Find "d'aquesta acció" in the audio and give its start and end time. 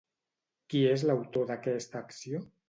1.51-2.43